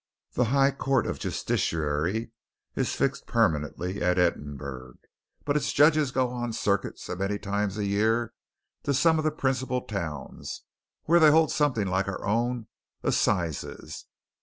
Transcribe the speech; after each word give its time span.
The 0.33 0.45
High 0.45 0.71
Court 0.71 1.05
of 1.05 1.19
Justiciary 1.19 2.31
is 2.75 2.95
fixed 2.95 3.27
permanently 3.27 4.01
at 4.01 4.17
Edinburgh, 4.17 4.95
but 5.45 5.55
its 5.55 5.71
judges 5.71 6.09
go 6.09 6.29
on 6.29 6.53
circuit 6.53 6.97
so 6.97 7.15
many 7.15 7.37
times 7.37 7.77
a 7.77 7.85
year 7.85 8.33
to 8.81 8.95
some 8.95 9.19
of 9.19 9.23
the 9.23 9.29
principal 9.29 9.81
towns, 9.81 10.63
where 11.03 11.19
they 11.19 11.29
hold 11.29 11.51
something 11.51 11.85
like 11.85 12.07
our 12.07 12.25
own 12.25 12.65
assizes. 13.03 14.05